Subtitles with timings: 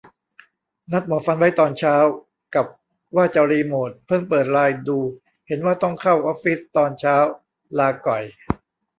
[0.91, 1.95] นัดหมอฟันไว้ตอนเช้า
[2.55, 2.67] กับ
[3.15, 4.99] ว่าจะรีโมท เพิ่งเปิดไลน์ดู
[5.47, 7.15] เห็นว่าต้องเข้าออฟฟิศตอนเช้า
[7.79, 8.23] ลาก่อย